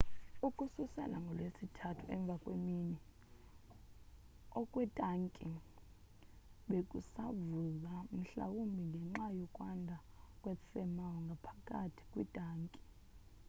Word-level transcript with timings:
ukususela 0.47 1.17
ngolwesithathu 1.23 2.03
emva 2.15 2.35
kwemini 2.43 2.95
okwetanki 4.59 5.49
bekusavuza 6.69 7.93
mhlawumbi 8.17 8.83
ngenxa 9.07 9.27
yokwanda 9.39 9.95
kwe 10.41 10.53
thermal 10.69 11.15
ngaphakathi 11.27 12.01
kwintanki 12.11 12.81